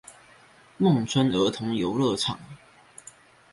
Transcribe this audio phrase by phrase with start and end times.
[0.79, 2.39] 孟春兒童遊樂場